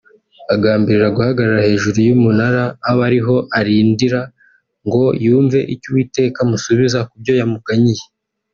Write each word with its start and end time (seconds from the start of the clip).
Agambirira 0.53 1.07
guhagarara 1.15 1.67
hejuru 1.69 1.97
y’umunara 2.07 2.63
aba 2.89 3.03
ariho 3.09 3.35
arindira 3.59 4.19
ngo 4.85 5.03
yumve 5.25 5.59
icyo 5.73 5.87
Uwiteka 5.91 6.37
amusubiza 6.45 6.99
kubyo 7.09 7.33
yamuganyiye 7.41 8.03